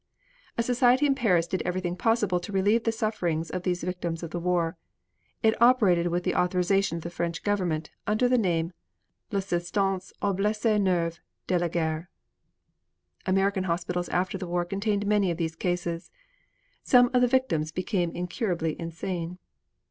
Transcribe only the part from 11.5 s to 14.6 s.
la Guerre." American hospitals after the